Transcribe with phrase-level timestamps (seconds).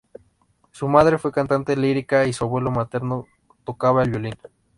[0.71, 3.27] Su madre fue cantante lírica y su abuelo materno
[3.63, 4.33] tocaba el violín.